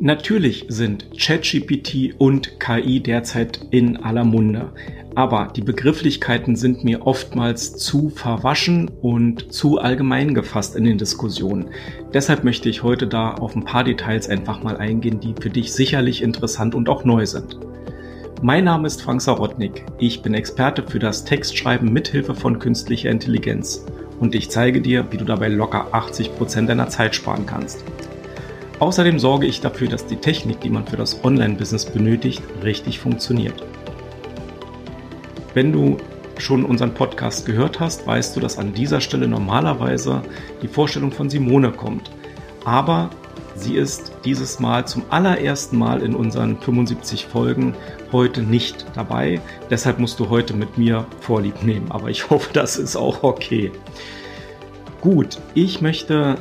Natürlich 0.00 0.64
sind 0.68 1.06
ChatGPT 1.18 2.14
und 2.18 2.60
KI 2.60 3.00
derzeit 3.00 3.66
in 3.72 3.96
aller 3.96 4.24
Munde, 4.24 4.70
aber 5.16 5.52
die 5.56 5.60
Begrifflichkeiten 5.60 6.54
sind 6.54 6.84
mir 6.84 7.04
oftmals 7.04 7.76
zu 7.76 8.08
verwaschen 8.08 8.88
und 9.02 9.52
zu 9.52 9.78
allgemein 9.78 10.34
gefasst 10.34 10.76
in 10.76 10.84
den 10.84 10.98
Diskussionen. 10.98 11.70
Deshalb 12.14 12.44
möchte 12.44 12.68
ich 12.68 12.84
heute 12.84 13.08
da 13.08 13.32
auf 13.32 13.56
ein 13.56 13.64
paar 13.64 13.82
Details 13.82 14.28
einfach 14.28 14.62
mal 14.62 14.76
eingehen, 14.76 15.18
die 15.18 15.34
für 15.40 15.50
dich 15.50 15.72
sicherlich 15.72 16.22
interessant 16.22 16.76
und 16.76 16.88
auch 16.88 17.04
neu 17.04 17.26
sind. 17.26 17.58
Mein 18.40 18.62
Name 18.62 18.86
ist 18.86 19.02
Frank 19.02 19.20
Sarotnik. 19.20 19.84
Ich 19.98 20.22
bin 20.22 20.32
Experte 20.32 20.84
für 20.86 21.00
das 21.00 21.24
Textschreiben 21.24 21.92
mithilfe 21.92 22.36
von 22.36 22.60
künstlicher 22.60 23.10
Intelligenz 23.10 23.84
und 24.20 24.36
ich 24.36 24.48
zeige 24.48 24.80
dir, 24.80 25.10
wie 25.10 25.16
du 25.16 25.24
dabei 25.24 25.48
locker 25.48 25.88
80 25.90 26.36
Prozent 26.36 26.68
deiner 26.68 26.88
Zeit 26.88 27.16
sparen 27.16 27.46
kannst. 27.46 27.84
Außerdem 28.80 29.18
sorge 29.18 29.46
ich 29.46 29.60
dafür, 29.60 29.88
dass 29.88 30.06
die 30.06 30.16
Technik, 30.16 30.60
die 30.60 30.70
man 30.70 30.86
für 30.86 30.96
das 30.96 31.24
Online-Business 31.24 31.86
benötigt, 31.86 32.42
richtig 32.62 33.00
funktioniert. 33.00 33.64
Wenn 35.52 35.72
du 35.72 35.96
schon 36.38 36.64
unseren 36.64 36.94
Podcast 36.94 37.44
gehört 37.44 37.80
hast, 37.80 38.06
weißt 38.06 38.36
du, 38.36 38.40
dass 38.40 38.56
an 38.56 38.72
dieser 38.72 39.00
Stelle 39.00 39.26
normalerweise 39.26 40.22
die 40.62 40.68
Vorstellung 40.68 41.10
von 41.10 41.28
Simone 41.28 41.72
kommt. 41.72 42.12
Aber 42.64 43.10
sie 43.56 43.74
ist 43.74 44.12
dieses 44.24 44.60
Mal 44.60 44.86
zum 44.86 45.02
allerersten 45.10 45.76
Mal 45.76 46.00
in 46.00 46.14
unseren 46.14 46.56
75 46.60 47.26
Folgen 47.26 47.74
heute 48.12 48.42
nicht 48.42 48.86
dabei. 48.94 49.40
Deshalb 49.70 49.98
musst 49.98 50.20
du 50.20 50.28
heute 50.28 50.54
mit 50.54 50.78
mir 50.78 51.04
Vorlieb 51.20 51.64
nehmen. 51.64 51.90
Aber 51.90 52.10
ich 52.10 52.30
hoffe, 52.30 52.50
das 52.52 52.76
ist 52.76 52.94
auch 52.94 53.24
okay. 53.24 53.72
Gut, 55.00 55.38
ich 55.54 55.80
möchte 55.80 56.36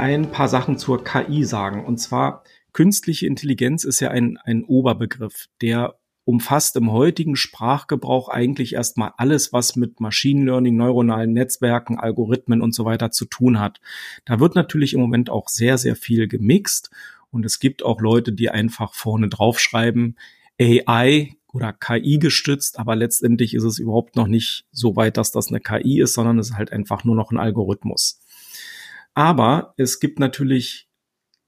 ein 0.00 0.30
paar 0.30 0.48
Sachen 0.48 0.78
zur 0.78 1.04
KI 1.04 1.44
sagen. 1.44 1.84
Und 1.84 1.98
zwar, 1.98 2.42
künstliche 2.72 3.26
Intelligenz 3.26 3.84
ist 3.84 4.00
ja 4.00 4.10
ein, 4.10 4.38
ein 4.38 4.64
Oberbegriff, 4.64 5.46
der 5.60 5.96
umfasst 6.24 6.76
im 6.76 6.92
heutigen 6.92 7.36
Sprachgebrauch 7.36 8.28
eigentlich 8.28 8.74
erstmal 8.74 9.12
alles, 9.16 9.52
was 9.52 9.76
mit 9.76 10.00
Machine 10.00 10.44
Learning, 10.44 10.76
neuronalen 10.76 11.32
Netzwerken, 11.32 11.98
Algorithmen 11.98 12.62
und 12.62 12.74
so 12.74 12.84
weiter 12.84 13.10
zu 13.10 13.24
tun 13.24 13.58
hat. 13.58 13.80
Da 14.24 14.40
wird 14.40 14.54
natürlich 14.54 14.94
im 14.94 15.00
Moment 15.00 15.28
auch 15.28 15.48
sehr, 15.48 15.76
sehr 15.76 15.96
viel 15.96 16.28
gemixt 16.28 16.90
und 17.30 17.44
es 17.44 17.58
gibt 17.58 17.82
auch 17.82 18.00
Leute, 18.00 18.32
die 18.32 18.50
einfach 18.50 18.94
vorne 18.94 19.28
draufschreiben, 19.28 20.18
AI 20.60 21.34
oder 21.52 21.72
KI 21.72 22.18
gestützt, 22.18 22.78
aber 22.78 22.94
letztendlich 22.94 23.54
ist 23.54 23.64
es 23.64 23.78
überhaupt 23.78 24.14
noch 24.14 24.26
nicht 24.26 24.66
so 24.70 24.94
weit, 24.94 25.16
dass 25.16 25.32
das 25.32 25.48
eine 25.48 25.60
KI 25.60 26.00
ist, 26.00 26.14
sondern 26.14 26.38
es 26.38 26.50
ist 26.50 26.56
halt 26.56 26.72
einfach 26.72 27.04
nur 27.04 27.16
noch 27.16 27.32
ein 27.32 27.38
Algorithmus. 27.38 28.20
Aber 29.14 29.74
es 29.76 30.00
gibt 30.00 30.18
natürlich 30.18 30.88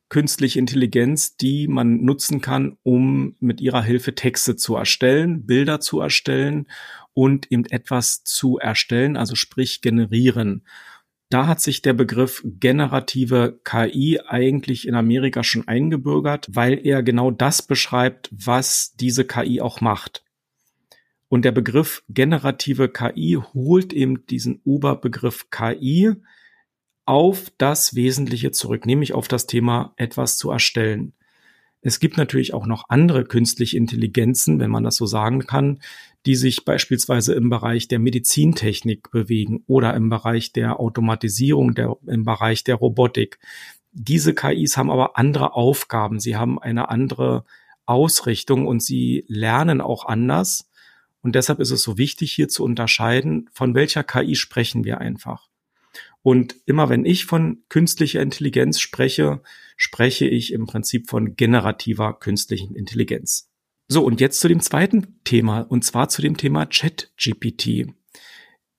künstliche 0.09 0.59
Intelligenz, 0.59 1.37
die 1.39 1.69
man 1.69 2.05
nutzen 2.05 2.43
kann, 2.43 2.77
um 2.83 3.35
mit 3.41 3.63
ihrer 3.63 3.83
Hilfe 3.83 4.15
Texte 4.15 4.57
zu 4.57 4.77
erstellen, 4.77 5.47
Bilder 5.47 5.81
zu 5.81 6.01
erstellen 6.01 6.67
und 7.15 7.51
eben 7.51 7.65
etwas 7.65 8.23
zu 8.23 8.59
erstellen, 8.59 9.17
also 9.17 9.37
sprich 9.37 9.81
generieren. 9.81 10.67
Da 11.31 11.47
hat 11.47 11.63
sich 11.63 11.81
der 11.81 11.95
Begriff 11.95 12.43
generative 12.45 13.59
KI 13.65 14.21
eigentlich 14.27 14.87
in 14.87 14.95
Amerika 14.95 15.43
schon 15.43 15.67
eingebürgert, 15.67 16.47
weil 16.51 16.87
er 16.87 17.03
genau 17.03 17.31
das 17.31 17.63
beschreibt, 17.63 18.29
was 18.33 18.95
diese 18.97 19.25
KI 19.25 19.63
auch 19.63 19.81
macht. 19.81 20.25
Und 21.31 21.47
der 21.47 21.53
Begriff 21.53 22.05
generative 22.11 22.91
KI 22.91 23.39
holt 23.55 23.95
eben 23.95 24.27
diesen 24.27 24.61
Oberbegriff 24.65 25.49
KI, 25.49 26.13
auf 27.05 27.53
das 27.59 27.95
Wesentliche 27.95 28.51
zurück, 28.53 28.87
nämlich 28.87 29.13
auf 29.13 29.29
das 29.29 29.47
Thema 29.47 29.93
etwas 29.97 30.37
zu 30.37 30.51
erstellen. 30.51 31.15
Es 31.81 31.99
gibt 31.99 32.17
natürlich 32.17 32.55
auch 32.55 32.67
noch 32.67 32.85
andere 32.89 33.25
künstliche 33.25 33.77
Intelligenzen, 33.77 34.61
wenn 34.61 34.71
man 34.71 34.85
das 34.85 34.95
so 34.97 35.05
sagen 35.05 35.47
kann, 35.47 35.81
die 36.27 36.37
sich 36.37 36.65
beispielsweise 36.65 37.35
im 37.35 37.51
Bereich 37.51 37.89
der 37.89 37.99
Medizintechnik 37.99 39.11
bewegen 39.11 39.65
oder 39.67 39.95
im 39.95 40.09
Bereich 40.09 40.53
der 40.53 40.79
Automatisierung, 40.79 41.75
der, 41.75 41.97
im 42.07 42.25
Bereich 42.25 42.63
der 42.63 42.77
Robotik. 42.77 43.41
Diese 43.91 44.33
KIs 44.33 44.77
haben 44.77 44.93
aber 44.93 45.19
andere 45.19 45.55
Aufgaben. 45.55 46.21
Sie 46.21 46.37
haben 46.37 46.61
eine 46.61 46.89
andere 46.89 47.45
Ausrichtung 47.85 48.69
und 48.69 48.81
sie 48.81 49.25
lernen 49.27 49.81
auch 49.81 50.07
anders. 50.07 50.71
Und 51.21 51.35
deshalb 51.35 51.59
ist 51.59 51.73
es 51.73 51.83
so 51.83 51.99
wichtig, 51.99 52.31
hier 52.33 52.49
zu 52.49 52.63
unterscheiden, 52.63 53.51
von 53.53 53.75
welcher 53.75 54.05
KI 54.05 54.37
sprechen 54.37 54.85
wir 54.85 54.99
einfach. 54.99 55.49
Und 56.23 56.57
immer 56.67 56.89
wenn 56.89 57.05
ich 57.05 57.27
von 57.27 57.65
künstlicher 57.69 58.23
Intelligenz 58.23 58.81
spreche, 58.81 59.43
spreche 59.77 60.27
ich 60.27 60.53
im 60.53 60.67
Prinzip 60.67 61.11
von 61.11 61.35
generativer 61.35 62.19
künstlichen 62.19 62.75
Intelligenz. 62.75 63.51
So, 63.89 64.05
und 64.05 64.21
jetzt 64.21 64.41
zu 64.41 64.49
dem 64.49 64.61
zweiten 64.61 65.21
Thema, 65.25 65.61
und 65.61 65.85
zwar 65.85 66.09
zu 66.09 66.23
dem 66.23 66.37
Thema 66.37 66.67
ChatGPT. 66.67 67.89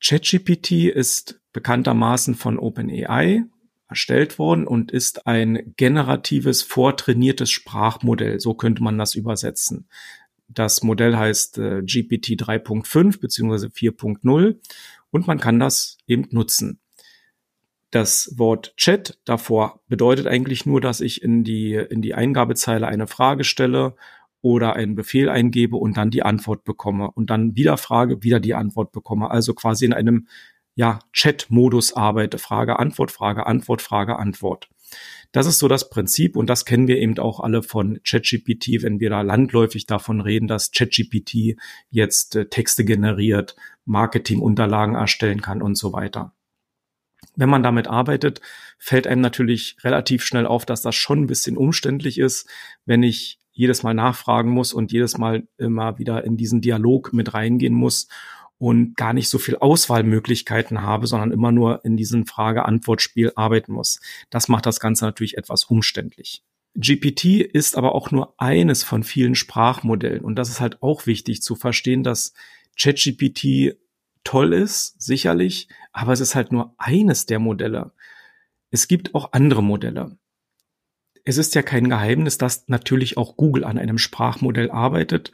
ChatGPT 0.01 0.71
ist 0.87 1.41
bekanntermaßen 1.51 2.35
von 2.35 2.57
OpenAI 2.57 3.45
erstellt 3.87 4.39
worden 4.39 4.65
und 4.65 4.91
ist 4.91 5.27
ein 5.27 5.73
generatives, 5.77 6.63
vortrainiertes 6.63 7.51
Sprachmodell. 7.51 8.39
So 8.39 8.55
könnte 8.55 8.81
man 8.81 8.97
das 8.97 9.13
übersetzen. 9.13 9.87
Das 10.47 10.83
Modell 10.83 11.15
heißt 11.15 11.57
äh, 11.59 11.81
GPT 11.83 12.41
3.5 12.41 13.19
bzw. 13.19 13.67
4.0 13.67 14.59
und 15.11 15.27
man 15.27 15.39
kann 15.39 15.59
das 15.59 15.97
eben 16.07 16.27
nutzen. 16.31 16.79
Das 17.93 18.33
Wort 18.39 18.75
Chat 18.75 19.19
davor 19.23 19.83
bedeutet 19.87 20.25
eigentlich 20.25 20.65
nur, 20.65 20.81
dass 20.81 20.99
ich 20.99 21.21
in 21.21 21.43
die, 21.43 21.75
in 21.75 22.01
die 22.01 22.15
Eingabezeile 22.15 22.87
eine 22.87 23.05
Frage 23.05 23.43
stelle 23.43 23.95
oder 24.41 24.75
einen 24.75 24.95
Befehl 24.95 25.29
eingebe 25.29 25.77
und 25.77 25.95
dann 25.95 26.09
die 26.09 26.23
Antwort 26.23 26.63
bekomme 26.63 27.11
und 27.11 27.29
dann 27.29 27.55
wieder 27.55 27.77
frage, 27.77 28.23
wieder 28.23 28.39
die 28.39 28.55
Antwort 28.55 28.93
bekomme. 28.93 29.29
Also 29.29 29.53
quasi 29.53 29.85
in 29.85 29.93
einem 29.93 30.27
ja, 30.73 31.01
Chat-Modus 31.13 31.93
arbeite. 31.95 32.39
Frage, 32.39 32.79
Antwort, 32.79 33.11
Frage, 33.11 33.45
Antwort, 33.45 33.83
Frage, 33.83 34.17
Antwort. 34.17 34.69
Das 35.31 35.45
ist 35.45 35.59
so 35.59 35.67
das 35.67 35.91
Prinzip 35.91 36.35
und 36.35 36.49
das 36.49 36.65
kennen 36.65 36.87
wir 36.87 36.97
eben 36.97 37.19
auch 37.19 37.41
alle 37.41 37.61
von 37.61 37.99
ChatGPT, 38.03 38.81
wenn 38.81 39.01
wir 39.01 39.11
da 39.11 39.21
landläufig 39.21 39.85
davon 39.85 40.19
reden, 40.19 40.47
dass 40.47 40.71
ChatGPT 40.71 41.57
jetzt 41.91 42.35
äh, 42.35 42.47
Texte 42.49 42.85
generiert, 42.85 43.55
Marketingunterlagen 43.85 44.95
erstellen 44.95 45.41
kann 45.43 45.61
und 45.61 45.75
so 45.75 45.93
weiter 45.93 46.33
wenn 47.35 47.49
man 47.49 47.63
damit 47.63 47.87
arbeitet, 47.87 48.41
fällt 48.77 49.07
einem 49.07 49.21
natürlich 49.21 49.77
relativ 49.83 50.23
schnell 50.23 50.45
auf, 50.45 50.65
dass 50.65 50.81
das 50.81 50.95
schon 50.95 51.21
ein 51.21 51.27
bisschen 51.27 51.57
umständlich 51.57 52.17
ist, 52.19 52.47
wenn 52.85 53.03
ich 53.03 53.39
jedes 53.51 53.83
Mal 53.83 53.93
nachfragen 53.93 54.49
muss 54.49 54.73
und 54.73 54.91
jedes 54.91 55.17
Mal 55.17 55.47
immer 55.57 55.99
wieder 55.99 56.23
in 56.23 56.37
diesen 56.37 56.61
Dialog 56.61 57.13
mit 57.13 57.33
reingehen 57.33 57.73
muss 57.73 58.07
und 58.57 58.95
gar 58.95 59.13
nicht 59.13 59.29
so 59.29 59.37
viel 59.37 59.57
Auswahlmöglichkeiten 59.57 60.81
habe, 60.81 61.07
sondern 61.07 61.31
immer 61.31 61.51
nur 61.51 61.83
in 61.85 61.97
diesem 61.97 62.25
Frage-Antwort-Spiel 62.25 63.31
arbeiten 63.35 63.73
muss. 63.73 63.99
Das 64.29 64.47
macht 64.47 64.65
das 64.65 64.79
Ganze 64.79 65.05
natürlich 65.05 65.37
etwas 65.37 65.65
umständlich. 65.65 66.43
GPT 66.75 67.41
ist 67.41 67.77
aber 67.77 67.93
auch 67.93 68.09
nur 68.09 68.33
eines 68.37 68.83
von 68.83 69.03
vielen 69.03 69.35
Sprachmodellen 69.35 70.23
und 70.23 70.35
das 70.35 70.49
ist 70.49 70.59
halt 70.59 70.81
auch 70.81 71.05
wichtig 71.05 71.43
zu 71.43 71.55
verstehen, 71.55 72.03
dass 72.03 72.33
ChatGPT 72.79 73.75
toll 74.23 74.53
ist, 74.53 75.01
sicherlich, 75.01 75.67
aber 75.91 76.13
es 76.13 76.19
ist 76.19 76.35
halt 76.35 76.51
nur 76.51 76.73
eines 76.77 77.25
der 77.25 77.39
Modelle. 77.39 77.91
Es 78.71 78.87
gibt 78.87 79.13
auch 79.15 79.33
andere 79.33 79.63
Modelle. 79.63 80.17
Es 81.25 81.37
ist 81.37 81.55
ja 81.55 81.61
kein 81.61 81.89
Geheimnis, 81.89 82.37
dass 82.37 82.67
natürlich 82.67 83.17
auch 83.17 83.37
Google 83.37 83.63
an 83.63 83.77
einem 83.77 83.97
Sprachmodell 83.97 84.71
arbeitet 84.71 85.31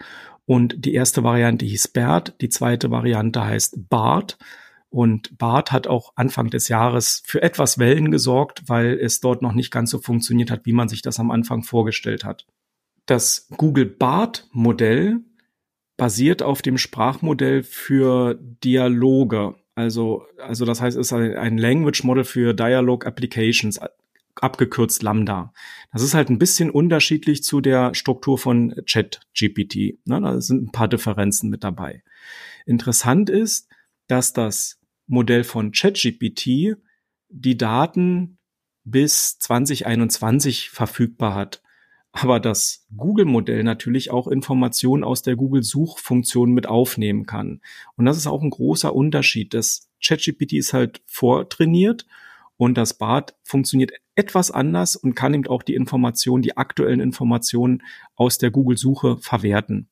und 0.49 0.83
die 0.83 0.95
erste 0.95 1.23
Variante 1.23 1.63
hieß 1.63 1.89
BERT, 1.89 2.33
die 2.41 2.49
zweite 2.49 2.89
Variante 2.89 3.45
heißt 3.45 3.87
BART. 3.87 4.39
Und 4.89 5.37
BART 5.37 5.71
hat 5.71 5.85
auch 5.85 6.13
Anfang 6.15 6.49
des 6.49 6.69
Jahres 6.69 7.21
für 7.23 7.43
etwas 7.43 7.77
Wellen 7.77 8.09
gesorgt, 8.09 8.63
weil 8.65 8.99
es 8.99 9.19
dort 9.19 9.43
noch 9.43 9.53
nicht 9.53 9.69
ganz 9.69 9.91
so 9.91 9.99
funktioniert 9.99 10.49
hat, 10.49 10.65
wie 10.65 10.73
man 10.73 10.89
sich 10.89 11.03
das 11.03 11.19
am 11.19 11.29
Anfang 11.29 11.61
vorgestellt 11.61 12.23
hat. 12.23 12.47
Das 13.05 13.47
Google 13.57 13.85
BART 13.85 14.47
Modell 14.51 15.19
basiert 15.99 16.41
auf 16.41 16.61
dem 16.61 16.77
Sprachmodell 16.77 17.61
für 17.61 18.39
Dialoge. 18.63 19.55
Also, 19.75 20.25
also 20.39 20.65
das 20.65 20.81
heißt, 20.81 20.97
es 20.97 21.07
ist 21.07 21.13
ein 21.13 21.57
Language 21.57 22.03
Model 22.03 22.23
für 22.23 22.53
Dialogue 22.53 23.05
Applications, 23.05 23.79
abgekürzt 24.35 25.03
Lambda. 25.03 25.53
Das 25.91 26.01
ist 26.01 26.13
halt 26.13 26.29
ein 26.29 26.39
bisschen 26.39 26.71
unterschiedlich 26.71 27.43
zu 27.43 27.61
der 27.61 27.93
Struktur 27.93 28.37
von 28.37 28.73
ChatGPT. 28.85 29.99
Ne? 30.05 30.21
Da 30.21 30.41
sind 30.41 30.63
ein 30.63 30.71
paar 30.71 30.87
Differenzen 30.87 31.49
mit 31.49 31.63
dabei. 31.63 32.03
Interessant 32.65 33.29
ist, 33.29 33.67
dass 34.07 34.33
das 34.33 34.79
Modell 35.07 35.43
von 35.43 35.71
ChatGPT 35.71 36.77
die 37.29 37.57
Daten 37.57 38.37
bis 38.83 39.37
2021 39.39 40.69
verfügbar 40.69 41.35
hat 41.35 41.61
aber 42.11 42.39
das 42.39 42.87
Google-Modell 42.95 43.63
natürlich 43.63 44.11
auch 44.11 44.27
Informationen 44.27 45.03
aus 45.03 45.21
der 45.21 45.35
Google-Suchfunktion 45.35 46.51
mit 46.51 46.67
aufnehmen 46.67 47.25
kann. 47.25 47.61
Und 47.95 48.05
das 48.05 48.17
ist 48.17 48.27
auch 48.27 48.41
ein 48.41 48.49
großer 48.49 48.93
Unterschied. 48.95 49.53
Das 49.53 49.89
ChatGPT 50.03 50.53
ist 50.53 50.73
halt 50.73 51.01
vortrainiert 51.05 52.05
Und 52.61 52.77
das 52.77 52.93
BART 52.93 53.35
funktioniert 53.41 53.93
etwas 54.15 54.51
anders 54.51 54.97
und 54.97 55.15
kann 55.15 55.33
eben 55.33 55.47
auch 55.47 55.63
die 55.63 55.75
Informationen, 55.75 56.41
die 56.41 56.57
aktuellen 56.57 56.99
Informationen 56.99 57.83
aus 58.15 58.37
der 58.37 58.51
Google-Suche 58.51 59.15
verwerten. 59.15 59.87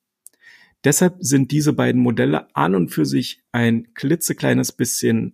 Deshalb 0.84 1.16
sind 1.18 1.50
diese 1.50 1.72
beiden 1.72 2.02
Modelle 2.02 2.54
an 2.54 2.74
und 2.74 2.90
für 2.90 3.06
sich 3.06 3.42
ein 3.52 3.94
klitzekleines 3.94 4.72
bisschen 4.72 5.32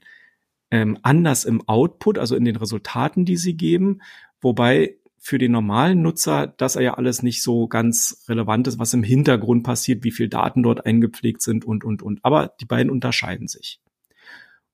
ähm, 0.71 0.97
anders 1.03 1.45
im 1.45 1.69
Output, 1.69 2.19
also 2.19 2.37
in 2.37 2.45
den 2.45 2.55
Resultaten, 2.55 3.25
die 3.25 3.37
sie 3.37 3.57
geben, 3.57 4.01
wobei 4.41 4.95
für 5.27 5.39
den 5.39 5.53
normalen 5.53 6.03
Nutzer 6.03 6.49
das 6.49 6.75
ja 6.75 6.95
alles 6.95 7.23
nicht 7.23 7.43
so 7.43 7.67
ganz 7.67 8.27
relevant 8.29 8.67
ist, 8.67 8.79
was 8.79 8.93
im 8.93 9.03
Hintergrund 9.03 9.63
passiert, 9.65 10.05
wie 10.05 10.11
viel 10.11 10.29
Daten 10.29 10.63
dort 10.63 10.85
eingepflegt 10.85 11.41
sind 11.41 11.65
und, 11.65 11.83
und, 11.83 12.03
und. 12.03 12.23
Aber 12.23 12.55
die 12.61 12.67
beiden 12.67 12.91
unterscheiden 12.91 13.49
sich. 13.49 13.81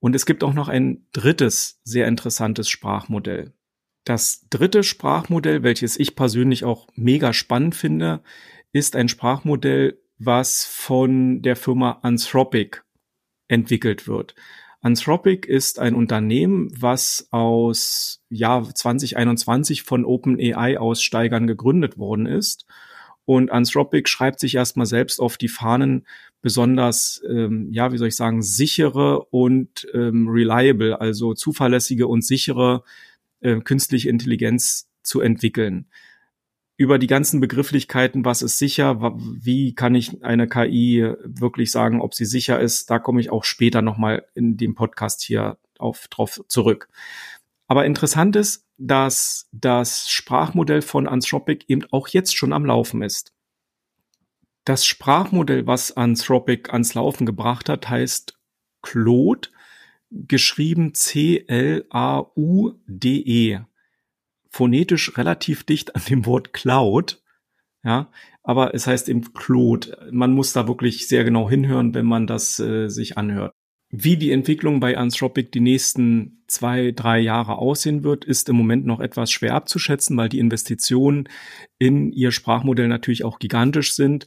Und 0.00 0.17
es 0.17 0.26
gibt 0.26 0.43
auch 0.43 0.52
noch 0.52 0.67
ein 0.67 1.06
drittes 1.12 1.81
sehr 1.85 2.08
interessantes 2.08 2.69
Sprachmodell. 2.69 3.52
Das 4.02 4.49
dritte 4.50 4.82
Sprachmodell, 4.82 5.62
welches 5.62 5.97
ich 5.97 6.17
persönlich 6.17 6.64
auch 6.64 6.88
mega 6.97 7.32
spannend 7.32 7.76
finde, 7.76 8.20
ist 8.73 8.97
ein 8.97 9.08
Sprachmodell, 9.08 10.00
was 10.19 10.64
von 10.64 11.43
der 11.43 11.55
Firma 11.55 12.00
Anthropic 12.02 12.79
entwickelt 13.47 14.08
wird. 14.08 14.35
Anthropic 14.80 15.46
ist 15.46 15.78
ein 15.78 15.94
Unternehmen, 15.94 16.70
was 16.74 17.28
aus 17.30 18.22
ja 18.30 18.62
2021 18.62 19.82
von 19.82 20.04
OpenAI 20.04 20.78
Aussteigern 20.78 21.46
gegründet 21.46 21.98
worden 21.98 22.26
ist. 22.26 22.66
Und 23.26 23.50
Anthropic 23.50 24.08
schreibt 24.08 24.40
sich 24.40 24.54
erstmal 24.54 24.86
selbst 24.86 25.20
auf 25.20 25.36
die 25.36 25.48
Fahnen, 25.48 26.06
besonders, 26.42 27.22
ähm, 27.28 27.68
ja, 27.70 27.92
wie 27.92 27.98
soll 27.98 28.08
ich 28.08 28.16
sagen, 28.16 28.42
sichere 28.42 29.24
und 29.26 29.86
ähm, 29.92 30.26
reliable, 30.28 30.98
also 31.00 31.34
zuverlässige 31.34 32.06
und 32.06 32.24
sichere 32.24 32.82
äh, 33.40 33.60
künstliche 33.60 34.08
Intelligenz 34.08 34.88
zu 35.02 35.20
entwickeln 35.20 35.86
über 36.80 36.98
die 36.98 37.08
ganzen 37.08 37.40
Begrifflichkeiten, 37.40 38.24
was 38.24 38.40
ist 38.40 38.56
sicher, 38.56 39.12
wie 39.14 39.74
kann 39.74 39.94
ich 39.94 40.24
eine 40.24 40.48
KI 40.48 41.12
wirklich 41.24 41.70
sagen, 41.70 42.00
ob 42.00 42.14
sie 42.14 42.24
sicher 42.24 42.58
ist, 42.58 42.88
da 42.88 42.98
komme 42.98 43.20
ich 43.20 43.28
auch 43.28 43.44
später 43.44 43.82
nochmal 43.82 44.24
in 44.34 44.56
dem 44.56 44.74
Podcast 44.74 45.20
hier 45.20 45.58
auf, 45.78 46.08
drauf 46.08 46.40
zurück. 46.48 46.88
Aber 47.66 47.84
interessant 47.84 48.34
ist, 48.34 48.64
dass 48.78 49.46
das 49.52 50.08
Sprachmodell 50.08 50.80
von 50.80 51.06
Anthropic 51.06 51.66
eben 51.68 51.84
auch 51.90 52.08
jetzt 52.08 52.34
schon 52.34 52.54
am 52.54 52.64
Laufen 52.64 53.02
ist. 53.02 53.34
Das 54.64 54.86
Sprachmodell, 54.86 55.66
was 55.66 55.94
Anthropic 55.94 56.72
ans 56.72 56.94
Laufen 56.94 57.26
gebracht 57.26 57.68
hat, 57.68 57.90
heißt 57.90 58.38
Claude, 58.80 59.50
geschrieben 60.08 60.94
C-L-A-U-D-E 60.94 61.90
phonetisch 64.50 65.17
relativ 65.17 65.64
dicht 65.64 65.97
an 65.97 66.02
dem 66.08 66.26
Wort 66.26 66.52
Cloud. 66.52 67.23
Ja, 67.82 68.11
aber 68.43 68.75
es 68.75 68.87
heißt 68.87 69.08
eben 69.08 69.32
Claude. 69.32 70.08
Man 70.11 70.32
muss 70.32 70.52
da 70.52 70.69
wirklich 70.69 71.08
sehr 71.08 71.25
genau 71.25 71.49
hinhören, 71.49 71.94
wenn 71.94 72.05
man 72.05 72.26
das 72.26 72.58
äh, 72.58 72.88
sich 72.88 73.17
anhört. 73.17 73.55
Wie 73.93 74.17
die 74.17 74.31
Entwicklung 74.31 74.79
bei 74.81 74.97
Anthropic 74.97 75.50
die 75.50 75.61
nächsten 75.61 76.44
zwei, 76.47 76.93
drei 76.93 77.19
Jahre 77.19 77.58
aussehen 77.58 78.05
wird, 78.05 78.25
ist 78.25 78.49
im 78.49 78.56
Moment 78.56 78.87
noch 78.87 79.00
etwas 79.00 79.32
schwer 79.32 79.55
abzuschätzen, 79.55 80.17
weil 80.17 80.29
die 80.29 80.38
Investitionen 80.38 81.29
in 81.79 82.12
ihr 82.12 82.31
Sprachmodell 82.31 82.88
natürlich 82.88 83.25
auch 83.25 83.38
gigantisch 83.38 83.94
sind. 83.94 84.26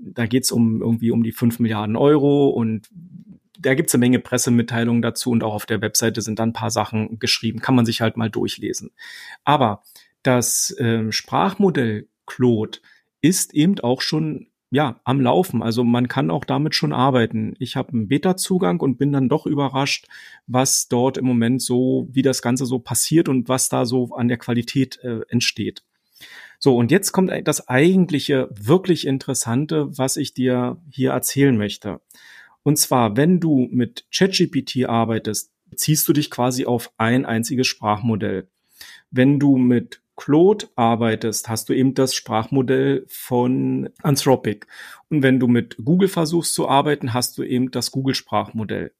Da 0.00 0.26
geht 0.26 0.44
es 0.44 0.52
um 0.52 0.82
irgendwie 0.82 1.12
um 1.12 1.22
die 1.22 1.32
fünf 1.32 1.60
Milliarden 1.60 1.96
Euro 1.96 2.48
und 2.48 2.90
da 3.60 3.74
gibt's 3.74 3.94
eine 3.94 4.00
Menge 4.00 4.18
Pressemitteilungen 4.18 5.02
dazu 5.02 5.30
und 5.30 5.44
auch 5.44 5.54
auf 5.54 5.66
der 5.66 5.80
Webseite 5.80 6.22
sind 6.22 6.38
dann 6.38 6.50
ein 6.50 6.54
paar 6.54 6.70
Sachen 6.70 7.18
geschrieben. 7.18 7.60
Kann 7.60 7.74
man 7.74 7.86
sich 7.86 8.00
halt 8.00 8.16
mal 8.16 8.30
durchlesen. 8.30 8.90
Aber 9.44 9.82
das 10.22 10.70
äh, 10.78 11.10
Sprachmodell 11.12 12.08
Claude 12.26 12.78
ist 13.20 13.54
eben 13.54 13.78
auch 13.80 14.00
schon 14.00 14.48
ja 14.70 15.00
am 15.04 15.20
Laufen. 15.20 15.62
Also 15.62 15.84
man 15.84 16.08
kann 16.08 16.30
auch 16.30 16.44
damit 16.44 16.74
schon 16.74 16.92
arbeiten. 16.92 17.54
Ich 17.58 17.76
habe 17.76 17.92
einen 17.92 18.08
Beta-Zugang 18.08 18.80
und 18.80 18.98
bin 18.98 19.12
dann 19.12 19.28
doch 19.28 19.46
überrascht, 19.46 20.06
was 20.46 20.88
dort 20.88 21.18
im 21.18 21.26
Moment 21.26 21.60
so, 21.60 22.08
wie 22.10 22.22
das 22.22 22.42
Ganze 22.42 22.66
so 22.66 22.78
passiert 22.78 23.28
und 23.28 23.48
was 23.48 23.68
da 23.68 23.84
so 23.84 24.14
an 24.14 24.28
der 24.28 24.38
Qualität 24.38 24.98
äh, 25.02 25.20
entsteht. 25.28 25.82
So, 26.58 26.76
und 26.76 26.90
jetzt 26.90 27.12
kommt 27.12 27.32
das 27.44 27.68
eigentliche, 27.68 28.48
wirklich 28.52 29.06
Interessante, 29.06 29.96
was 29.96 30.16
ich 30.16 30.34
dir 30.34 30.76
hier 30.90 31.12
erzählen 31.12 31.56
möchte. 31.56 32.00
Und 32.62 32.76
zwar, 32.76 33.16
wenn 33.16 33.40
du 33.40 33.68
mit 33.70 34.06
ChatGPT 34.12 34.86
arbeitest, 34.86 35.52
ziehst 35.74 36.08
du 36.08 36.12
dich 36.12 36.30
quasi 36.30 36.66
auf 36.66 36.92
ein 36.98 37.24
einziges 37.24 37.66
Sprachmodell. 37.66 38.48
Wenn 39.10 39.38
du 39.38 39.56
mit 39.56 40.02
Claude 40.16 40.66
arbeitest, 40.76 41.48
hast 41.48 41.68
du 41.68 41.72
eben 41.72 41.94
das 41.94 42.14
Sprachmodell 42.14 43.06
von 43.08 43.88
Anthropic. 44.02 44.66
Und 45.08 45.22
wenn 45.22 45.40
du 45.40 45.48
mit 45.48 45.76
Google 45.82 46.08
versuchst 46.08 46.54
zu 46.54 46.68
arbeiten, 46.68 47.14
hast 47.14 47.38
du 47.38 47.42
eben 47.42 47.70
das 47.70 47.90
Google-Sprachmodell. 47.90 48.92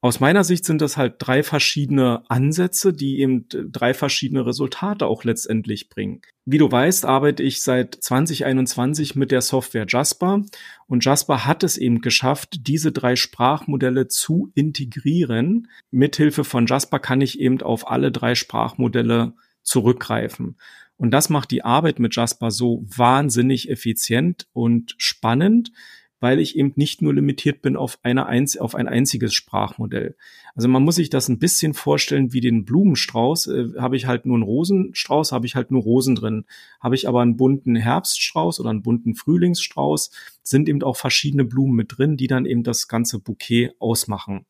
Aus 0.00 0.20
meiner 0.20 0.44
Sicht 0.44 0.64
sind 0.64 0.80
das 0.80 0.96
halt 0.96 1.16
drei 1.18 1.42
verschiedene 1.42 2.22
Ansätze, 2.30 2.92
die 2.92 3.18
eben 3.18 3.46
drei 3.48 3.94
verschiedene 3.94 4.46
Resultate 4.46 5.06
auch 5.06 5.24
letztendlich 5.24 5.88
bringen. 5.88 6.22
Wie 6.44 6.58
du 6.58 6.70
weißt, 6.70 7.04
arbeite 7.04 7.42
ich 7.42 7.62
seit 7.62 7.96
2021 7.96 9.16
mit 9.16 9.32
der 9.32 9.40
Software 9.40 9.86
Jasper 9.88 10.42
und 10.86 11.04
Jasper 11.04 11.46
hat 11.46 11.64
es 11.64 11.76
eben 11.76 12.00
geschafft, 12.00 12.68
diese 12.68 12.92
drei 12.92 13.16
Sprachmodelle 13.16 14.06
zu 14.06 14.52
integrieren. 14.54 15.68
Mithilfe 15.90 16.44
von 16.44 16.66
Jasper 16.66 17.00
kann 17.00 17.20
ich 17.20 17.40
eben 17.40 17.60
auf 17.60 17.90
alle 17.90 18.12
drei 18.12 18.36
Sprachmodelle 18.36 19.34
zurückgreifen. 19.62 20.56
Und 20.96 21.10
das 21.10 21.28
macht 21.28 21.50
die 21.50 21.64
Arbeit 21.64 21.98
mit 21.98 22.14
Jasper 22.14 22.52
so 22.52 22.84
wahnsinnig 22.86 23.68
effizient 23.68 24.46
und 24.52 24.94
spannend, 24.98 25.72
weil 26.20 26.40
ich 26.40 26.56
eben 26.56 26.72
nicht 26.76 27.02
nur 27.02 27.14
limitiert 27.14 27.62
bin 27.62 27.76
auf, 27.76 27.98
eine 28.02 28.26
auf 28.58 28.74
ein 28.74 28.88
einziges 28.88 29.34
Sprachmodell. 29.34 30.16
Also 30.54 30.68
man 30.68 30.82
muss 30.82 30.96
sich 30.96 31.10
das 31.10 31.28
ein 31.28 31.38
bisschen 31.38 31.74
vorstellen 31.74 32.32
wie 32.32 32.40
den 32.40 32.64
Blumenstrauß. 32.64 33.46
Äh, 33.46 33.66
habe 33.78 33.96
ich 33.96 34.06
halt 34.06 34.26
nur 34.26 34.36
einen 34.36 34.42
Rosenstrauß, 34.42 35.32
habe 35.32 35.46
ich 35.46 35.54
halt 35.54 35.70
nur 35.70 35.82
Rosen 35.82 36.16
drin. 36.16 36.44
Habe 36.80 36.96
ich 36.96 37.06
aber 37.06 37.22
einen 37.22 37.36
bunten 37.36 37.76
Herbststrauß 37.76 38.58
oder 38.60 38.70
einen 38.70 38.82
bunten 38.82 39.14
Frühlingsstrauß, 39.14 40.10
sind 40.42 40.68
eben 40.68 40.82
auch 40.82 40.96
verschiedene 40.96 41.44
Blumen 41.44 41.76
mit 41.76 41.98
drin, 41.98 42.16
die 42.16 42.26
dann 42.26 42.46
eben 42.46 42.62
das 42.64 42.88
ganze 42.88 43.20
Bouquet 43.20 43.72
ausmachen. 43.78 44.46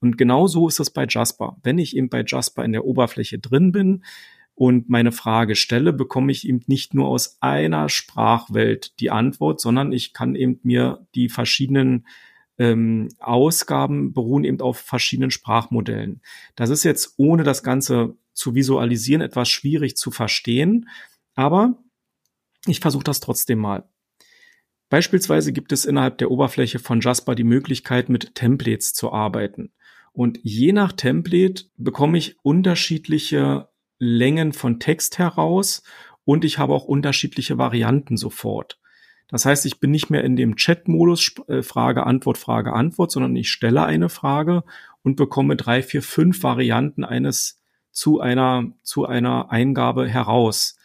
Und 0.00 0.16
genau 0.16 0.46
so 0.46 0.68
ist 0.68 0.80
das 0.80 0.90
bei 0.90 1.06
Jasper. 1.08 1.58
Wenn 1.62 1.78
ich 1.78 1.96
eben 1.96 2.08
bei 2.08 2.24
Jasper 2.26 2.64
in 2.64 2.72
der 2.72 2.86
Oberfläche 2.86 3.38
drin 3.38 3.72
bin, 3.72 4.02
und 4.60 4.90
meine 4.90 5.10
Frage 5.10 5.56
stelle, 5.56 5.90
bekomme 5.90 6.30
ich 6.30 6.46
eben 6.46 6.60
nicht 6.66 6.92
nur 6.92 7.08
aus 7.08 7.38
einer 7.40 7.88
Sprachwelt 7.88 9.00
die 9.00 9.10
Antwort, 9.10 9.58
sondern 9.58 9.90
ich 9.90 10.12
kann 10.12 10.34
eben 10.34 10.60
mir 10.62 11.06
die 11.14 11.30
verschiedenen 11.30 12.06
ähm, 12.58 13.08
Ausgaben 13.20 14.12
beruhen 14.12 14.44
eben 14.44 14.60
auf 14.60 14.76
verschiedenen 14.76 15.30
Sprachmodellen. 15.30 16.20
Das 16.56 16.68
ist 16.68 16.84
jetzt 16.84 17.14
ohne 17.16 17.42
das 17.42 17.62
Ganze 17.62 18.18
zu 18.34 18.54
visualisieren 18.54 19.22
etwas 19.22 19.48
schwierig 19.48 19.96
zu 19.96 20.10
verstehen, 20.10 20.90
aber 21.34 21.82
ich 22.66 22.80
versuche 22.80 23.04
das 23.04 23.20
trotzdem 23.20 23.60
mal. 23.60 23.88
Beispielsweise 24.90 25.54
gibt 25.54 25.72
es 25.72 25.86
innerhalb 25.86 26.18
der 26.18 26.30
Oberfläche 26.30 26.80
von 26.80 27.00
Jasper 27.00 27.34
die 27.34 27.44
Möglichkeit, 27.44 28.10
mit 28.10 28.34
Templates 28.34 28.92
zu 28.92 29.10
arbeiten. 29.10 29.72
Und 30.12 30.38
je 30.42 30.74
nach 30.74 30.92
Template 30.92 31.64
bekomme 31.78 32.18
ich 32.18 32.36
unterschiedliche 32.42 33.69
Längen 34.00 34.52
von 34.52 34.80
Text 34.80 35.18
heraus 35.18 35.84
und 36.24 36.44
ich 36.44 36.58
habe 36.58 36.74
auch 36.74 36.84
unterschiedliche 36.84 37.58
Varianten 37.58 38.16
sofort. 38.16 38.80
Das 39.28 39.44
heißt, 39.44 39.64
ich 39.66 39.78
bin 39.78 39.92
nicht 39.92 40.10
mehr 40.10 40.24
in 40.24 40.34
dem 40.34 40.56
Chat-Modus 40.56 41.34
äh, 41.46 41.62
Frage, 41.62 42.04
Antwort, 42.04 42.36
Frage, 42.36 42.72
Antwort, 42.72 43.12
sondern 43.12 43.36
ich 43.36 43.50
stelle 43.50 43.84
eine 43.84 44.08
Frage 44.08 44.64
und 45.02 45.14
bekomme 45.14 45.54
drei, 45.54 45.82
vier, 45.82 46.02
fünf 46.02 46.42
Varianten 46.42 47.04
eines 47.04 47.60
zu 47.92 48.20
einer, 48.20 48.72
zu 48.82 49.06
einer 49.06 49.52
Eingabe 49.52 50.08
heraus. 50.08 50.76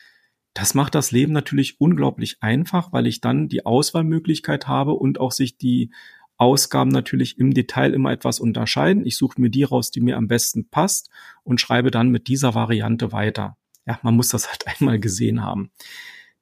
Das 0.53 0.73
macht 0.73 0.95
das 0.95 1.11
Leben 1.11 1.33
natürlich 1.33 1.81
unglaublich 1.81 2.37
einfach, 2.41 2.93
weil 2.93 3.07
ich 3.07 3.19
dann 3.19 3.47
die 3.49 3.65
Auswahlmöglichkeit 3.65 4.67
habe 4.67 4.93
und 4.93 5.19
auch 5.19 5.31
sich 5.31 5.57
die 5.57 5.91
Ausgaben 6.37 6.91
natürlich 6.91 7.39
im 7.39 7.53
Detail 7.53 7.93
immer 7.93 8.11
etwas 8.11 8.39
unterscheiden. 8.39 9.05
Ich 9.05 9.17
suche 9.17 9.39
mir 9.39 9.49
die 9.49 9.63
raus, 9.63 9.91
die 9.91 10.01
mir 10.01 10.17
am 10.17 10.27
besten 10.27 10.69
passt 10.69 11.09
und 11.43 11.61
schreibe 11.61 11.91
dann 11.91 12.09
mit 12.09 12.27
dieser 12.27 12.55
Variante 12.55 13.11
weiter. 13.11 13.57
Ja, 13.85 13.99
man 14.01 14.15
muss 14.15 14.29
das 14.29 14.49
halt 14.49 14.65
einmal 14.79 14.99
gesehen 14.99 15.43
haben. 15.43 15.71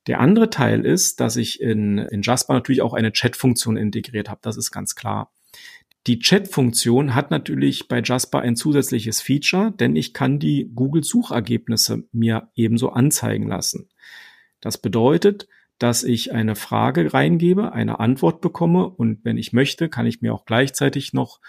Der 0.07 0.19
andere 0.19 0.49
Teil 0.49 0.85
ist, 0.85 1.19
dass 1.19 1.37
ich 1.37 1.61
in, 1.61 1.97
in 1.97 2.21
Jasper 2.23 2.53
natürlich 2.53 2.81
auch 2.81 2.93
eine 2.93 3.13
Chat-Funktion 3.13 3.77
integriert 3.77 4.29
habe. 4.29 4.41
Das 4.43 4.57
ist 4.57 4.71
ganz 4.71 4.95
klar. 4.95 5.31
Die 6.07 6.19
Chat-Funktion 6.19 7.15
hat 7.15 7.31
natürlich 7.31 7.87
bei 7.87 8.01
Jasper 8.03 8.41
ein 8.41 8.57
zusätzliches 8.57 9.21
Feature, 9.21 9.71
denn 9.71 9.95
ich 9.95 10.13
kann 10.13 10.39
die 10.39 10.69
Google-Suchergebnisse 10.75 12.03
mir 12.11 12.49
ebenso 12.55 12.89
anzeigen 12.89 13.47
lassen. 13.47 13.87
Das 14.59 14.77
bedeutet, 14.77 15.47
dass 15.83 16.05
ich 16.05 16.31
eine 16.31 16.55
Frage 16.55 17.13
reingebe, 17.13 17.73
eine 17.73 17.99
Antwort 17.99 18.39
bekomme 18.39 18.87
und 18.87 19.25
wenn 19.25 19.37
ich 19.37 19.51
möchte, 19.51 19.89
kann 19.89 20.05
ich 20.05 20.21
mir 20.21 20.33
auch 20.33 20.45
gleichzeitig 20.45 21.11
noch 21.11 21.41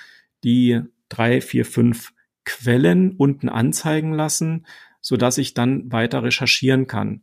die 0.43 0.81
drei, 1.09 1.41
vier, 1.41 1.65
fünf 1.65 2.13
Quellen 2.45 3.13
unten 3.13 3.49
anzeigen 3.49 4.13
lassen, 4.13 4.67
so 5.01 5.17
dass 5.17 5.39
ich 5.39 5.55
dann 5.55 5.93
weiter 5.93 6.25
recherchieren 6.25 6.89
kann. 6.89 7.23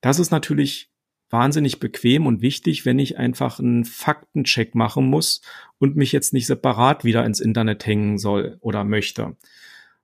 Das 0.00 0.18
ist 0.18 0.32
natürlich 0.32 0.90
wahnsinnig 1.28 1.78
bequem 1.78 2.26
und 2.26 2.42
wichtig, 2.42 2.84
wenn 2.84 2.98
ich 2.98 3.16
einfach 3.16 3.60
einen 3.60 3.84
Faktencheck 3.84 4.74
machen 4.74 5.06
muss 5.06 5.42
und 5.78 5.94
mich 5.94 6.10
jetzt 6.10 6.32
nicht 6.32 6.48
separat 6.48 7.04
wieder 7.04 7.24
ins 7.24 7.38
Internet 7.38 7.86
hängen 7.86 8.18
soll 8.18 8.58
oder 8.60 8.82
möchte. 8.82 9.36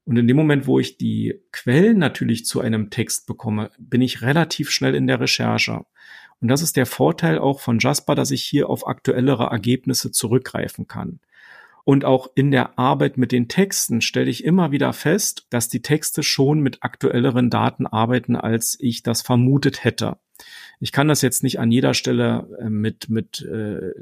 Und 0.04 0.16
in 0.16 0.28
dem 0.28 0.36
Moment, 0.36 0.68
wo 0.68 0.78
ich 0.78 0.96
die 0.96 1.40
Quellen 1.50 1.98
natürlich 1.98 2.46
zu 2.46 2.60
einem 2.60 2.90
Text 2.90 3.26
bekomme, 3.26 3.72
bin 3.78 4.00
ich 4.00 4.22
relativ 4.22 4.70
schnell 4.70 4.94
in 4.94 5.08
der 5.08 5.18
Recherche. 5.18 5.84
Und 6.40 6.48
das 6.48 6.62
ist 6.62 6.76
der 6.76 6.86
Vorteil 6.86 7.38
auch 7.38 7.60
von 7.60 7.78
Jasper, 7.78 8.14
dass 8.14 8.30
ich 8.30 8.42
hier 8.44 8.68
auf 8.68 8.86
aktuellere 8.86 9.44
Ergebnisse 9.44 10.10
zurückgreifen 10.10 10.86
kann. 10.86 11.20
Und 11.84 12.04
auch 12.04 12.28
in 12.34 12.50
der 12.50 12.78
Arbeit 12.78 13.16
mit 13.16 13.30
den 13.30 13.46
Texten 13.46 14.00
stelle 14.00 14.28
ich 14.28 14.44
immer 14.44 14.72
wieder 14.72 14.92
fest, 14.92 15.46
dass 15.50 15.68
die 15.68 15.82
Texte 15.82 16.24
schon 16.24 16.60
mit 16.60 16.82
aktuelleren 16.82 17.48
Daten 17.48 17.86
arbeiten, 17.86 18.34
als 18.34 18.76
ich 18.80 19.04
das 19.04 19.22
vermutet 19.22 19.84
hätte. 19.84 20.18
Ich 20.80 20.92
kann 20.92 21.08
das 21.08 21.22
jetzt 21.22 21.42
nicht 21.42 21.60
an 21.60 21.70
jeder 21.70 21.94
Stelle 21.94 22.48
äh, 22.60 22.68
mit, 22.68 23.08
mit 23.08 23.40
äh, 23.42 23.92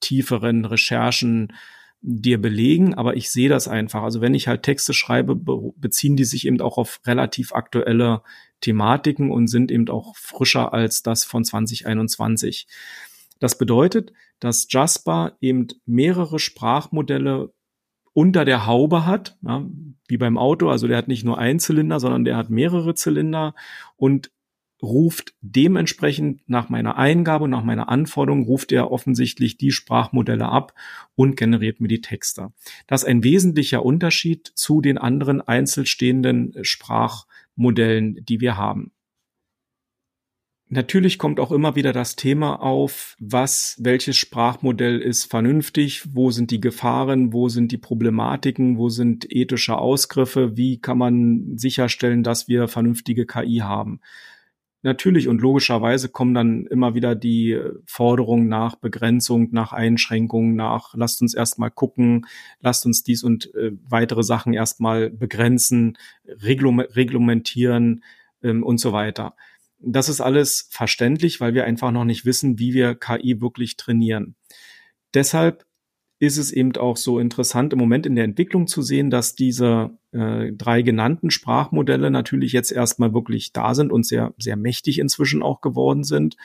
tieferen 0.00 0.64
Recherchen 0.66 1.54
dir 2.02 2.40
belegen, 2.40 2.94
aber 2.94 3.16
ich 3.16 3.30
sehe 3.30 3.48
das 3.48 3.68
einfach. 3.68 4.02
Also 4.02 4.20
wenn 4.20 4.34
ich 4.34 4.48
halt 4.48 4.64
Texte 4.64 4.92
schreibe, 4.92 5.36
beziehen 5.76 6.16
die 6.16 6.24
sich 6.24 6.46
eben 6.46 6.60
auch 6.60 6.76
auf 6.76 7.00
relativ 7.06 7.52
aktuelle 7.52 8.22
Thematiken 8.60 9.30
und 9.30 9.46
sind 9.46 9.70
eben 9.70 9.88
auch 9.88 10.16
frischer 10.16 10.72
als 10.72 11.02
das 11.02 11.24
von 11.24 11.44
2021. 11.44 12.66
Das 13.38 13.56
bedeutet, 13.56 14.12
dass 14.40 14.66
Jasper 14.68 15.36
eben 15.40 15.68
mehrere 15.86 16.38
Sprachmodelle 16.38 17.52
unter 18.14 18.44
der 18.44 18.66
Haube 18.66 19.06
hat, 19.06 19.38
ja, 19.42 19.64
wie 20.08 20.16
beim 20.16 20.36
Auto. 20.36 20.68
Also 20.68 20.88
der 20.88 20.98
hat 20.98 21.08
nicht 21.08 21.24
nur 21.24 21.38
einen 21.38 21.60
Zylinder, 21.60 22.00
sondern 22.00 22.24
der 22.24 22.36
hat 22.36 22.50
mehrere 22.50 22.94
Zylinder 22.94 23.54
und 23.96 24.30
ruft 24.82 25.34
dementsprechend 25.40 26.40
nach 26.48 26.68
meiner 26.68 26.96
Eingabe 26.98 27.48
nach 27.48 27.62
meiner 27.62 27.88
Anforderung, 27.88 28.44
ruft 28.44 28.72
er 28.72 28.90
offensichtlich 28.90 29.56
die 29.56 29.70
Sprachmodelle 29.70 30.48
ab 30.48 30.74
und 31.14 31.36
generiert 31.36 31.80
mir 31.80 31.88
die 31.88 32.00
Texte. 32.00 32.52
Das 32.86 33.02
ist 33.02 33.08
ein 33.08 33.24
wesentlicher 33.24 33.84
Unterschied 33.84 34.50
zu 34.54 34.80
den 34.80 34.98
anderen 34.98 35.40
einzelstehenden 35.40 36.54
Sprachmodellen, 36.62 38.24
die 38.24 38.40
wir 38.40 38.56
haben. 38.56 38.92
Natürlich 40.74 41.18
kommt 41.18 41.38
auch 41.38 41.52
immer 41.52 41.76
wieder 41.76 41.92
das 41.92 42.16
Thema 42.16 42.54
auf, 42.62 43.14
was, 43.20 43.76
welches 43.78 44.16
Sprachmodell 44.16 45.00
ist 45.00 45.26
vernünftig, 45.26 46.14
wo 46.14 46.30
sind 46.30 46.50
die 46.50 46.62
Gefahren, 46.62 47.34
wo 47.34 47.50
sind 47.50 47.72
die 47.72 47.76
Problematiken, 47.76 48.78
wo 48.78 48.88
sind 48.88 49.30
ethische 49.30 49.76
Ausgriffe, 49.76 50.56
wie 50.56 50.80
kann 50.80 50.96
man 50.96 51.58
sicherstellen, 51.58 52.22
dass 52.22 52.48
wir 52.48 52.68
vernünftige 52.68 53.26
KI 53.26 53.58
haben. 53.58 54.00
Natürlich 54.84 55.28
und 55.28 55.40
logischerweise 55.40 56.08
kommen 56.08 56.34
dann 56.34 56.66
immer 56.66 56.94
wieder 56.96 57.14
die 57.14 57.56
Forderungen 57.86 58.48
nach 58.48 58.74
Begrenzung, 58.74 59.48
nach 59.52 59.72
Einschränkung, 59.72 60.56
nach 60.56 60.94
lasst 60.94 61.22
uns 61.22 61.34
erstmal 61.34 61.70
gucken, 61.70 62.26
lasst 62.60 62.84
uns 62.84 63.04
dies 63.04 63.22
und 63.22 63.54
äh, 63.54 63.70
weitere 63.88 64.24
Sachen 64.24 64.52
erstmal 64.54 65.08
begrenzen, 65.08 65.96
reglementieren 66.26 68.02
ähm, 68.42 68.64
und 68.64 68.78
so 68.78 68.92
weiter. 68.92 69.36
Das 69.78 70.08
ist 70.08 70.20
alles 70.20 70.68
verständlich, 70.70 71.40
weil 71.40 71.54
wir 71.54 71.64
einfach 71.64 71.92
noch 71.92 72.04
nicht 72.04 72.24
wissen, 72.24 72.58
wie 72.58 72.74
wir 72.74 72.96
KI 72.96 73.40
wirklich 73.40 73.76
trainieren. 73.76 74.34
Deshalb 75.14 75.64
ist 76.22 76.36
es 76.36 76.52
eben 76.52 76.76
auch 76.76 76.96
so 76.96 77.18
interessant 77.18 77.72
im 77.72 77.80
Moment 77.80 78.06
in 78.06 78.14
der 78.14 78.22
Entwicklung 78.22 78.68
zu 78.68 78.80
sehen, 78.80 79.10
dass 79.10 79.34
diese 79.34 79.90
äh, 80.12 80.52
drei 80.52 80.82
genannten 80.82 81.32
Sprachmodelle 81.32 82.12
natürlich 82.12 82.52
jetzt 82.52 82.70
erstmal 82.70 83.12
wirklich 83.12 83.52
da 83.52 83.74
sind 83.74 83.90
und 83.90 84.06
sehr, 84.06 84.32
sehr 84.38 84.54
mächtig 84.54 85.00
inzwischen 85.00 85.42
auch 85.42 85.60
geworden 85.60 86.04
sind. 86.04 86.36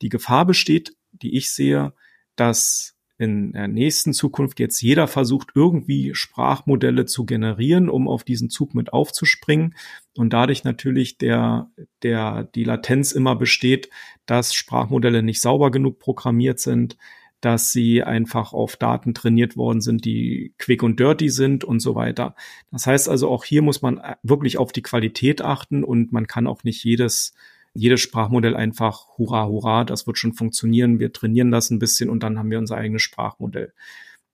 Die 0.00 0.08
Gefahr 0.08 0.46
besteht, 0.46 0.96
die 1.12 1.36
ich 1.36 1.50
sehe, 1.50 1.92
dass 2.34 2.96
in 3.18 3.52
der 3.52 3.68
nächsten 3.68 4.14
Zukunft 4.14 4.58
jetzt 4.58 4.80
jeder 4.80 5.06
versucht, 5.06 5.48
irgendwie 5.54 6.14
Sprachmodelle 6.14 7.04
zu 7.04 7.26
generieren, 7.26 7.90
um 7.90 8.08
auf 8.08 8.24
diesen 8.24 8.48
Zug 8.48 8.74
mit 8.74 8.94
aufzuspringen. 8.94 9.74
Und 10.16 10.32
dadurch 10.32 10.64
natürlich 10.64 11.18
der, 11.18 11.70
der, 12.02 12.44
die 12.54 12.64
Latenz 12.64 13.12
immer 13.12 13.36
besteht, 13.36 13.90
dass 14.24 14.54
Sprachmodelle 14.54 15.22
nicht 15.22 15.42
sauber 15.42 15.70
genug 15.70 15.98
programmiert 15.98 16.58
sind, 16.58 16.96
dass 17.40 17.72
sie 17.72 18.02
einfach 18.02 18.52
auf 18.52 18.76
Daten 18.76 19.14
trainiert 19.14 19.56
worden 19.56 19.80
sind, 19.80 20.04
die 20.04 20.52
quick 20.58 20.82
und 20.82 21.00
dirty 21.00 21.28
sind 21.30 21.64
und 21.64 21.80
so 21.80 21.94
weiter. 21.94 22.34
Das 22.70 22.86
heißt 22.86 23.08
also, 23.08 23.28
auch 23.28 23.44
hier 23.44 23.62
muss 23.62 23.82
man 23.82 24.00
wirklich 24.22 24.58
auf 24.58 24.72
die 24.72 24.82
Qualität 24.82 25.42
achten 25.42 25.84
und 25.84 26.12
man 26.12 26.26
kann 26.26 26.46
auch 26.46 26.64
nicht 26.64 26.84
jedes 26.84 27.32
jedes 27.72 28.00
Sprachmodell 28.00 28.56
einfach, 28.56 29.16
hurra, 29.16 29.46
hurra, 29.46 29.84
das 29.84 30.06
wird 30.06 30.18
schon 30.18 30.32
funktionieren. 30.32 30.98
Wir 30.98 31.12
trainieren 31.12 31.50
das 31.50 31.70
ein 31.70 31.78
bisschen 31.78 32.10
und 32.10 32.22
dann 32.22 32.38
haben 32.38 32.50
wir 32.50 32.58
unser 32.58 32.76
eigenes 32.76 33.02
Sprachmodell. 33.02 33.72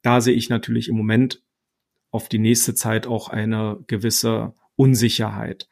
Da 0.03 0.21
sehe 0.21 0.35
ich 0.35 0.49
natürlich 0.49 0.89
im 0.89 0.97
Moment 0.97 1.43
auf 2.11 2.29
die 2.29 2.39
nächste 2.39 2.75
Zeit 2.75 3.07
auch 3.07 3.29
eine 3.29 3.79
gewisse 3.89 4.55
Unsicherheit. 4.77 5.69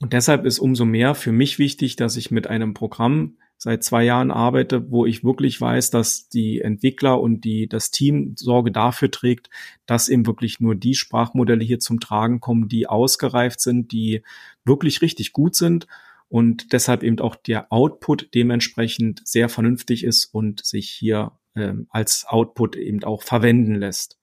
Und 0.00 0.12
deshalb 0.12 0.44
ist 0.44 0.58
umso 0.58 0.84
mehr 0.84 1.14
für 1.14 1.30
mich 1.30 1.58
wichtig, 1.58 1.94
dass 1.94 2.16
ich 2.16 2.32
mit 2.32 2.48
einem 2.48 2.74
Programm 2.74 3.36
seit 3.62 3.84
zwei 3.84 4.02
Jahren 4.02 4.32
arbeite, 4.32 4.90
wo 4.90 5.06
ich 5.06 5.22
wirklich 5.22 5.60
weiß, 5.60 5.90
dass 5.90 6.28
die 6.28 6.60
Entwickler 6.60 7.20
und 7.20 7.44
die, 7.44 7.68
das 7.68 7.92
Team 7.92 8.34
Sorge 8.36 8.72
dafür 8.72 9.08
trägt, 9.08 9.50
dass 9.86 10.08
eben 10.08 10.26
wirklich 10.26 10.58
nur 10.58 10.74
die 10.74 10.96
Sprachmodelle 10.96 11.62
hier 11.62 11.78
zum 11.78 12.00
Tragen 12.00 12.40
kommen, 12.40 12.66
die 12.66 12.88
ausgereift 12.88 13.60
sind, 13.60 13.92
die 13.92 14.24
wirklich 14.64 15.00
richtig 15.00 15.32
gut 15.32 15.54
sind 15.54 15.86
und 16.28 16.72
deshalb 16.72 17.04
eben 17.04 17.20
auch 17.20 17.36
der 17.36 17.72
Output 17.72 18.34
dementsprechend 18.34 19.22
sehr 19.24 19.48
vernünftig 19.48 20.02
ist 20.02 20.24
und 20.34 20.66
sich 20.66 20.90
hier 20.90 21.30
ähm, 21.54 21.86
als 21.90 22.24
Output 22.26 22.74
eben 22.74 23.04
auch 23.04 23.22
verwenden 23.22 23.76
lässt. 23.76 24.18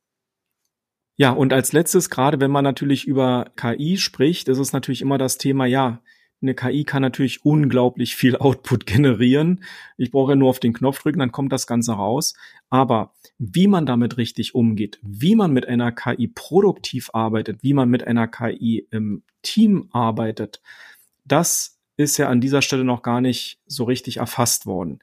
Ja, 1.16 1.32
und 1.32 1.54
als 1.54 1.72
letztes, 1.72 2.10
gerade 2.10 2.42
wenn 2.42 2.52
man 2.52 2.66
natürlich 2.66 3.08
über 3.08 3.52
KI 3.56 3.96
spricht, 3.96 4.50
ist 4.50 4.58
es 4.58 4.74
natürlich 4.74 5.02
immer 5.02 5.18
das 5.18 5.38
Thema, 5.38 5.66
ja, 5.66 6.02
eine 6.42 6.54
KI 6.54 6.84
kann 6.84 7.02
natürlich 7.02 7.46
unglaublich 7.46 8.16
viel 8.16 8.36
Output 8.38 8.86
generieren. 8.86 9.64
Ich 9.98 10.12
brauche 10.12 10.32
ja 10.32 10.36
nur 10.36 10.50
auf 10.50 10.60
den 10.60 10.74
Knopf 10.74 11.02
drücken, 11.02 11.20
dann 11.20 11.32
kommt 11.32 11.52
das 11.52 11.68
Ganze 11.68 11.94
raus. 11.94 12.34
Aber 12.70 13.14
wie 13.38 13.68
man 13.68 13.86
damit 13.86 14.18
richtig 14.18 14.56
umgeht, 14.56 15.00
wie 15.02 15.36
man 15.36 15.52
mit 15.52 15.68
einer 15.68 15.92
KI 15.92 16.28
produktiv 16.28 17.10
arbeitet, 17.14 17.64
wie 17.64 17.74
man 17.74 17.90
mit 17.90 18.06
einer 18.06 18.28
KI 18.28 18.88
im 18.92 19.24
Team 19.42 19.90
arbeitet, 19.92 20.62
das 21.26 21.78
ist 21.98 22.18
ja 22.18 22.30
an 22.30 22.42
dieser 22.42 22.62
Stelle 22.62 22.84
noch 22.84 23.02
gar 23.02 23.22
nicht 23.22 23.60
so 23.68 23.84
richtig 23.84 24.18
erfasst 24.18 24.66
worden. 24.66 25.00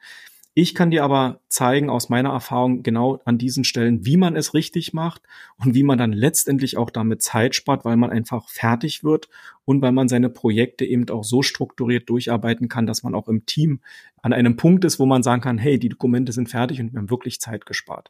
Ich 0.59 0.75
kann 0.75 0.91
dir 0.91 1.05
aber 1.05 1.43
zeigen 1.51 1.91
aus 1.91 2.09
meiner 2.09 2.31
Erfahrung 2.31 2.83
genau 2.83 3.21
an 3.27 3.37
diesen 3.37 3.63
Stellen, 3.63 4.07
wie 4.07 4.17
man 4.17 4.37
es 4.37 4.55
richtig 4.55 4.95
macht 4.95 5.21
und 5.59 5.75
wie 5.75 5.83
man 5.83 5.99
dann 5.99 6.15
letztendlich 6.15 6.79
auch 6.79 6.89
damit 6.89 7.21
Zeit 7.21 7.55
spart, 7.55 7.85
weil 7.85 7.99
man 7.99 8.09
einfach 8.09 8.49
fertig 8.49 9.05
wird 9.05 9.29
und 9.67 9.83
weil 9.83 9.93
man 9.93 10.09
seine 10.09 10.31
Projekte 10.31 10.87
eben 10.87 11.11
auch 11.11 11.25
so 11.25 11.43
strukturiert 11.43 12.09
durcharbeiten 12.09 12.71
kann, 12.71 12.87
dass 12.87 13.03
man 13.03 13.15
auch 13.15 13.29
im 13.29 13.45
Team 13.45 13.81
an 14.23 14.33
einem 14.33 14.57
Punkt 14.57 14.87
ist, 14.87 14.99
wo 14.99 15.05
man 15.05 15.23
sagen 15.23 15.43
kann, 15.43 15.59
hey, 15.59 15.79
die 15.79 15.91
Dokumente 15.91 16.33
sind 16.33 16.49
fertig 16.49 16.81
und 16.81 16.95
wir 16.95 17.01
haben 17.01 17.11
wirklich 17.11 17.39
Zeit 17.39 17.67
gespart. 17.67 18.09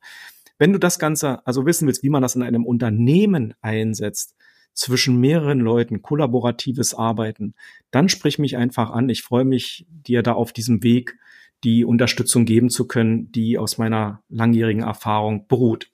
Wenn 0.56 0.72
du 0.72 0.78
das 0.78 1.00
Ganze 1.00 1.44
also 1.48 1.66
wissen 1.66 1.88
willst, 1.88 2.04
wie 2.04 2.10
man 2.10 2.22
das 2.22 2.36
in 2.36 2.44
einem 2.44 2.64
Unternehmen 2.64 3.54
einsetzt, 3.60 4.36
zwischen 4.72 5.18
mehreren 5.18 5.58
Leuten, 5.58 6.02
kollaboratives 6.02 6.94
Arbeiten, 6.94 7.54
dann 7.90 8.10
sprich 8.10 8.38
mich 8.38 8.58
einfach 8.58 8.90
an. 8.90 9.08
Ich 9.08 9.22
freue 9.22 9.46
mich, 9.46 9.86
dir 9.88 10.22
da 10.22 10.34
auf 10.34 10.52
diesem 10.52 10.82
Weg 10.82 11.16
die 11.64 11.84
Unterstützung 11.84 12.44
geben 12.44 12.70
zu 12.70 12.86
können, 12.86 13.30
die 13.32 13.58
aus 13.58 13.78
meiner 13.78 14.22
langjährigen 14.28 14.82
Erfahrung 14.82 15.46
beruht. 15.48 15.90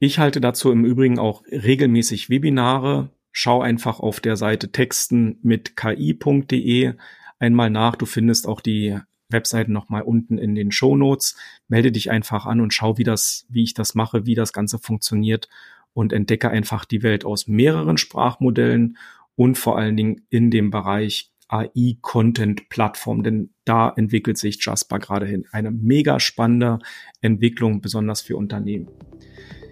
Ich 0.00 0.18
halte 0.18 0.40
dazu 0.40 0.70
im 0.70 0.84
Übrigen 0.84 1.18
auch 1.18 1.42
regelmäßig 1.50 2.30
Webinare. 2.30 3.10
Schau 3.32 3.60
einfach 3.60 4.00
auf 4.00 4.20
der 4.20 4.36
Seite 4.36 4.70
texten 4.70 5.38
mit 5.42 5.76
ki.de 5.76 6.94
einmal 7.38 7.70
nach. 7.70 7.96
Du 7.96 8.06
findest 8.06 8.46
auch 8.46 8.60
die 8.60 8.98
Webseiten 9.28 9.72
nochmal 9.72 10.02
unten 10.02 10.38
in 10.38 10.54
den 10.54 10.72
Show 10.72 10.96
Notes. 10.96 11.36
Melde 11.68 11.92
dich 11.92 12.10
einfach 12.10 12.46
an 12.46 12.60
und 12.60 12.72
schau, 12.72 12.98
wie 12.98 13.04
das, 13.04 13.46
wie 13.48 13.64
ich 13.64 13.74
das 13.74 13.94
mache, 13.94 14.26
wie 14.26 14.34
das 14.34 14.52
Ganze 14.52 14.78
funktioniert 14.78 15.48
und 15.92 16.12
entdecke 16.12 16.48
einfach 16.48 16.84
die 16.84 17.02
Welt 17.02 17.24
aus 17.24 17.48
mehreren 17.48 17.98
Sprachmodellen 17.98 18.96
und 19.34 19.58
vor 19.58 19.78
allen 19.78 19.96
Dingen 19.96 20.26
in 20.30 20.50
dem 20.50 20.70
Bereich 20.70 21.32
AI-Content-Plattform, 21.48 23.22
denn 23.22 23.50
da 23.64 23.92
entwickelt 23.96 24.38
sich 24.38 24.64
Jasper 24.64 24.98
gerade 24.98 25.26
hin. 25.26 25.46
Eine 25.52 25.70
mega 25.70 26.20
spannende 26.20 26.78
Entwicklung, 27.20 27.80
besonders 27.80 28.20
für 28.20 28.36
Unternehmen. 28.36 28.88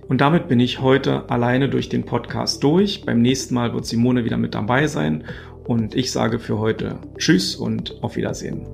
Und 0.09 0.21
damit 0.21 0.49
bin 0.49 0.61
ich 0.61 0.81
heute 0.81 1.29
alleine 1.31 1.69
durch 1.69 1.89
den 1.89 2.05
Podcast 2.05 2.63
durch. 2.63 3.05
Beim 3.05 3.21
nächsten 3.21 3.55
Mal 3.55 3.75
wird 3.75 3.87
Simone 3.87 4.25
wieder 4.25 4.37
mit 4.37 4.55
dabei 4.55 4.87
sein. 4.87 5.25
Und 5.65 5.95
ich 5.97 6.13
sage 6.13 6.39
für 6.39 6.59
heute 6.59 6.99
Tschüss 7.19 7.57
und 7.57 8.03
auf 8.03 8.17
Wiedersehen. 8.17 8.67